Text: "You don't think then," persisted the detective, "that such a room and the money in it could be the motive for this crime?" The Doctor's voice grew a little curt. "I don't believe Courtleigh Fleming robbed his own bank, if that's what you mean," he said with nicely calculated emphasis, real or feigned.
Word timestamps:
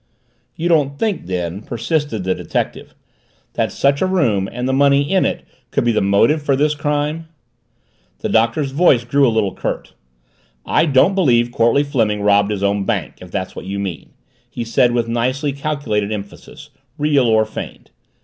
"You 0.55 0.67
don't 0.67 0.97
think 0.97 1.27
then," 1.27 1.61
persisted 1.61 2.23
the 2.23 2.33
detective, 2.33 2.95
"that 3.53 3.71
such 3.71 4.01
a 4.01 4.07
room 4.07 4.49
and 4.51 4.67
the 4.67 4.73
money 4.73 5.03
in 5.03 5.27
it 5.27 5.45
could 5.69 5.83
be 5.83 5.91
the 5.91 6.01
motive 6.01 6.41
for 6.41 6.55
this 6.55 6.73
crime?" 6.73 7.27
The 8.21 8.27
Doctor's 8.29 8.71
voice 8.71 9.03
grew 9.03 9.27
a 9.27 9.29
little 9.29 9.53
curt. 9.53 9.93
"I 10.65 10.87
don't 10.87 11.13
believe 11.13 11.51
Courtleigh 11.51 11.83
Fleming 11.83 12.23
robbed 12.23 12.49
his 12.49 12.63
own 12.63 12.83
bank, 12.83 13.17
if 13.21 13.29
that's 13.29 13.55
what 13.55 13.65
you 13.65 13.77
mean," 13.77 14.09
he 14.49 14.63
said 14.63 14.91
with 14.91 15.07
nicely 15.07 15.53
calculated 15.53 16.11
emphasis, 16.11 16.71
real 16.97 17.27
or 17.27 17.45
feigned. 17.45 17.91